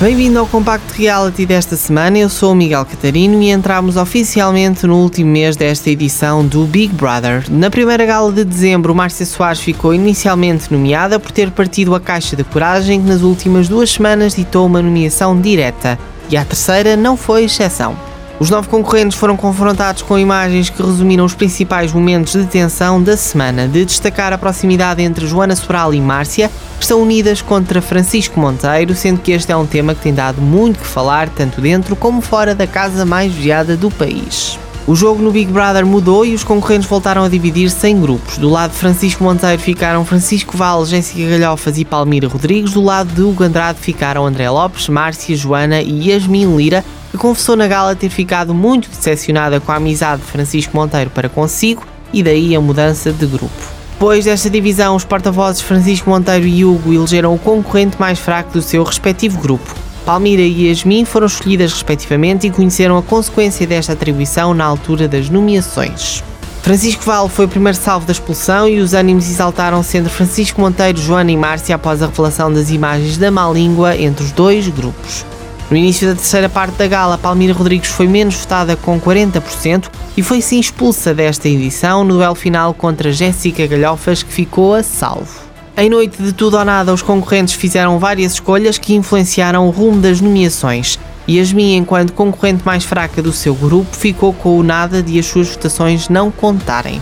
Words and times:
Bem-vindo 0.00 0.38
ao 0.38 0.46
Compacto 0.46 0.94
Reality 0.94 1.44
desta 1.44 1.76
semana. 1.76 2.16
Eu 2.16 2.30
sou 2.30 2.52
o 2.52 2.54
Miguel 2.54 2.86
Catarino 2.86 3.42
e 3.42 3.50
entramos 3.50 3.98
oficialmente 3.98 4.86
no 4.86 4.96
último 4.96 5.30
mês 5.30 5.56
desta 5.56 5.90
edição 5.90 6.42
do 6.42 6.64
Big 6.64 6.94
Brother. 6.94 7.44
Na 7.50 7.68
primeira 7.68 8.06
gala 8.06 8.32
de 8.32 8.42
dezembro, 8.42 8.94
Márcia 8.94 9.26
Soares 9.26 9.60
ficou 9.60 9.92
inicialmente 9.92 10.72
nomeada 10.72 11.20
por 11.20 11.30
ter 11.30 11.50
partido 11.50 11.94
a 11.94 12.00
caixa 12.00 12.34
de 12.34 12.42
coragem 12.42 13.02
que 13.02 13.06
nas 13.06 13.20
últimas 13.20 13.68
duas 13.68 13.90
semanas 13.90 14.34
ditou 14.34 14.64
uma 14.64 14.80
nomeação 14.80 15.38
direta. 15.38 15.98
E 16.30 16.36
a 16.38 16.46
terceira 16.46 16.96
não 16.96 17.14
foi 17.14 17.44
exceção. 17.44 17.94
Os 18.40 18.48
nove 18.48 18.68
concorrentes 18.68 19.18
foram 19.18 19.36
confrontados 19.36 20.00
com 20.00 20.18
imagens 20.18 20.70
que 20.70 20.82
resumiram 20.82 21.26
os 21.26 21.34
principais 21.34 21.92
momentos 21.92 22.32
de 22.32 22.46
tensão 22.46 23.00
da 23.00 23.14
semana, 23.14 23.68
de 23.68 23.84
destacar 23.84 24.32
a 24.32 24.38
proximidade 24.38 25.02
entre 25.02 25.26
Joana 25.26 25.54
Sobral 25.54 25.92
e 25.92 26.00
Márcia, 26.00 26.50
que 26.78 26.82
estão 26.82 27.02
unidas 27.02 27.42
contra 27.42 27.82
Francisco 27.82 28.40
Monteiro, 28.40 28.94
sendo 28.94 29.20
que 29.20 29.32
este 29.32 29.52
é 29.52 29.56
um 29.56 29.66
tema 29.66 29.94
que 29.94 30.00
tem 30.00 30.14
dado 30.14 30.40
muito 30.40 30.78
que 30.78 30.86
falar, 30.86 31.28
tanto 31.28 31.60
dentro 31.60 31.94
como 31.94 32.22
fora 32.22 32.54
da 32.54 32.66
casa 32.66 33.04
mais 33.04 33.30
vigiada 33.30 33.76
do 33.76 33.90
país. 33.90 34.58
O 34.86 34.96
jogo 34.96 35.22
no 35.22 35.30
Big 35.30 35.52
Brother 35.52 35.84
mudou 35.84 36.24
e 36.24 36.34
os 36.34 36.42
concorrentes 36.42 36.88
voltaram 36.88 37.22
a 37.22 37.28
dividir-se 37.28 37.86
em 37.88 38.00
grupos. 38.00 38.38
Do 38.38 38.48
lado 38.48 38.70
de 38.70 38.78
Francisco 38.78 39.22
Monteiro 39.22 39.60
ficaram 39.60 40.02
Francisco 40.02 40.56
Val, 40.56 40.86
Jéssica 40.86 41.28
Galhofas 41.28 41.76
e 41.76 41.84
Palmira 41.84 42.26
Rodrigues. 42.26 42.72
Do 42.72 42.82
lado 42.82 43.12
de 43.12 43.20
Hugo 43.20 43.44
Andrade 43.44 43.78
ficaram 43.78 44.26
André 44.26 44.48
Lopes, 44.48 44.88
Márcia, 44.88 45.36
Joana 45.36 45.82
e 45.82 46.08
Yasmin 46.08 46.56
Lira, 46.56 46.82
que 47.10 47.18
confessou 47.18 47.56
na 47.56 47.66
gala 47.66 47.96
ter 47.96 48.08
ficado 48.08 48.54
muito 48.54 48.88
decepcionada 48.88 49.60
com 49.60 49.72
a 49.72 49.76
amizade 49.76 50.22
de 50.22 50.28
Francisco 50.28 50.76
Monteiro 50.76 51.10
para 51.10 51.28
consigo 51.28 51.84
e 52.12 52.22
daí 52.22 52.54
a 52.54 52.60
mudança 52.60 53.12
de 53.12 53.26
grupo. 53.26 53.80
Depois 53.92 54.24
desta 54.24 54.48
divisão, 54.48 54.96
os 54.96 55.04
porta-vozes 55.04 55.60
Francisco 55.60 56.08
Monteiro 56.08 56.46
e 56.46 56.64
Hugo 56.64 56.92
elegeram 56.92 57.34
o 57.34 57.38
concorrente 57.38 58.00
mais 58.00 58.18
fraco 58.18 58.52
do 58.52 58.62
seu 58.62 58.82
respectivo 58.82 59.38
grupo. 59.38 59.74
Palmira 60.06 60.40
e 60.40 60.68
Yasmin 60.68 61.04
foram 61.04 61.26
escolhidas 61.26 61.72
respectivamente 61.72 62.46
e 62.46 62.50
conheceram 62.50 62.96
a 62.96 63.02
consequência 63.02 63.66
desta 63.66 63.92
atribuição 63.92 64.54
na 64.54 64.64
altura 64.64 65.06
das 65.06 65.28
nomeações. 65.28 66.24
Francisco 66.62 67.04
Val 67.04 67.28
foi 67.28 67.44
o 67.44 67.48
primeiro 67.48 67.76
salvo 67.76 68.06
da 68.06 68.12
expulsão 68.12 68.68
e 68.68 68.80
os 68.80 68.94
ânimos 68.94 69.28
exaltaram-se 69.28 69.98
entre 69.98 70.10
Francisco 70.10 70.60
Monteiro, 70.60 70.98
Joana 70.98 71.30
e 71.30 71.36
Márcia 71.36 71.74
após 71.74 72.02
a 72.02 72.06
revelação 72.06 72.52
das 72.52 72.70
imagens 72.70 73.18
da 73.18 73.30
má 73.30 73.50
língua 73.50 73.96
entre 73.96 74.24
os 74.24 74.32
dois 74.32 74.68
grupos. 74.68 75.24
No 75.70 75.76
início 75.76 76.08
da 76.08 76.16
terceira 76.16 76.48
parte 76.48 76.74
da 76.74 76.88
gala, 76.88 77.16
Palmira 77.16 77.54
Rodrigues 77.54 77.90
foi 77.90 78.08
menos 78.08 78.34
votada 78.34 78.74
com 78.74 79.00
40% 79.00 79.88
e 80.16 80.22
foi 80.22 80.42
sim 80.42 80.58
expulsa 80.58 81.14
desta 81.14 81.48
edição 81.48 82.02
no 82.02 82.14
duelo 82.14 82.34
final 82.34 82.74
contra 82.74 83.12
Jéssica 83.12 83.68
Galhofas, 83.68 84.24
que 84.24 84.32
ficou 84.32 84.74
a 84.74 84.82
salvo. 84.82 85.48
Em 85.76 85.88
noite 85.88 86.20
de 86.20 86.32
tudo 86.32 86.58
ou 86.58 86.64
nada, 86.64 86.92
os 86.92 87.02
concorrentes 87.02 87.54
fizeram 87.54 88.00
várias 88.00 88.32
escolhas 88.32 88.78
que 88.78 88.94
influenciaram 88.94 89.68
o 89.68 89.70
rumo 89.70 90.00
das 90.00 90.20
nomeações. 90.20 90.98
Yasmin, 91.28 91.76
enquanto 91.76 92.14
concorrente 92.14 92.66
mais 92.66 92.82
fraca 92.82 93.22
do 93.22 93.32
seu 93.32 93.54
grupo, 93.54 93.96
ficou 93.96 94.32
com 94.32 94.58
o 94.58 94.64
nada 94.64 95.00
de 95.00 95.20
as 95.20 95.26
suas 95.26 95.50
votações 95.50 96.08
não 96.08 96.32
contarem. 96.32 97.00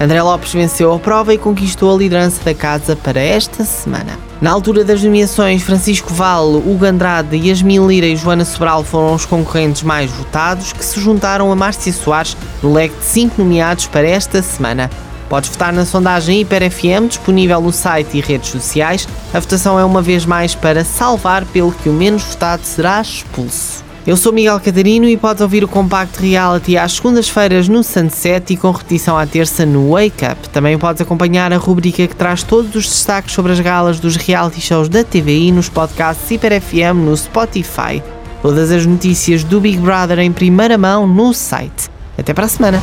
André 0.00 0.20
Lopes 0.20 0.52
venceu 0.52 0.92
a 0.92 0.98
prova 0.98 1.32
e 1.32 1.38
conquistou 1.38 1.94
a 1.94 1.98
liderança 1.98 2.42
da 2.44 2.52
casa 2.52 2.96
para 2.96 3.20
esta 3.20 3.64
semana. 3.64 4.27
Na 4.40 4.52
altura 4.52 4.84
das 4.84 5.02
nomeações, 5.02 5.64
Francisco 5.64 6.14
Val, 6.14 6.54
Hugo 6.54 6.84
Andrade, 6.84 7.36
Yasmin 7.36 7.84
Lira 7.84 8.06
e 8.06 8.14
Joana 8.14 8.44
Sobral 8.44 8.84
foram 8.84 9.12
os 9.12 9.26
concorrentes 9.26 9.82
mais 9.82 10.12
votados, 10.12 10.72
que 10.72 10.84
se 10.84 11.00
juntaram 11.00 11.50
a 11.50 11.56
Márcia 11.56 11.92
Soares 11.92 12.36
no 12.62 12.72
leque 12.72 12.96
de 12.96 13.04
5 13.04 13.42
nomeados 13.42 13.88
para 13.88 14.06
esta 14.06 14.40
semana. 14.40 14.88
Podes 15.28 15.50
votar 15.50 15.72
na 15.72 15.84
sondagem 15.84 16.40
Hiper 16.40 16.70
FM, 16.70 17.08
disponível 17.08 17.60
no 17.60 17.72
site 17.72 18.16
e 18.16 18.20
redes 18.20 18.50
sociais. 18.50 19.08
A 19.34 19.40
votação 19.40 19.76
é 19.76 19.84
uma 19.84 20.00
vez 20.00 20.24
mais 20.24 20.54
para 20.54 20.84
salvar, 20.84 21.44
pelo 21.46 21.72
que 21.72 21.88
o 21.88 21.92
menos 21.92 22.22
votado 22.22 22.62
será 22.64 23.00
expulso. 23.00 23.87
Eu 24.08 24.16
sou 24.16 24.32
Miguel 24.32 24.58
Catarino 24.58 25.06
e 25.06 25.18
podes 25.18 25.42
ouvir 25.42 25.62
o 25.62 25.68
Compact 25.68 26.18
Reality 26.22 26.78
às 26.78 26.94
segundas-feiras 26.94 27.68
no 27.68 27.84
Sunset 27.84 28.54
e 28.54 28.56
com 28.56 28.70
repetição 28.70 29.18
à 29.18 29.26
terça 29.26 29.66
no 29.66 29.90
Wake 29.90 30.24
Up. 30.24 30.48
Também 30.48 30.78
podes 30.78 31.02
acompanhar 31.02 31.52
a 31.52 31.58
rubrica 31.58 32.06
que 32.06 32.16
traz 32.16 32.42
todos 32.42 32.74
os 32.74 32.86
destaques 32.86 33.34
sobre 33.34 33.52
as 33.52 33.60
galas 33.60 34.00
dos 34.00 34.16
reality 34.16 34.62
shows 34.62 34.88
da 34.88 35.04
TVI 35.04 35.52
nos 35.52 35.68
podcasts 35.68 36.30
Hiper 36.30 36.58
FM 36.58 37.04
no 37.04 37.14
Spotify. 37.14 38.02
Todas 38.40 38.70
as 38.70 38.86
notícias 38.86 39.44
do 39.44 39.60
Big 39.60 39.76
Brother 39.76 40.20
em 40.20 40.32
primeira 40.32 40.78
mão 40.78 41.06
no 41.06 41.34
site. 41.34 41.90
Até 42.16 42.32
para 42.32 42.46
a 42.46 42.48
semana! 42.48 42.82